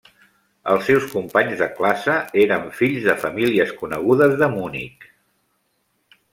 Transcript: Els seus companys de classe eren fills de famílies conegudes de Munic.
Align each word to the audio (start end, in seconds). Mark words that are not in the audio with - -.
Els 0.75 0.87
seus 0.91 1.03
companys 1.11 1.59
de 1.63 1.67
classe 1.81 2.15
eren 2.45 2.67
fills 2.79 3.07
de 3.11 3.17
famílies 3.27 3.77
conegudes 3.85 4.37
de 4.43 4.51
Munic. 4.59 5.09